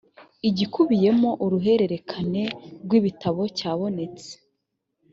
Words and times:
igikubiyemo 0.49 1.29
uruhererekane 1.45 2.43
rw’ibitabo 2.83 3.41
cyabonetse 3.57 4.31